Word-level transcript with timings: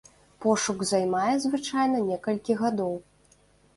Пошук 0.45 0.79
займае 0.93 1.33
звычайна 1.45 1.97
некалькі 2.09 2.59
гадоў. 2.63 2.93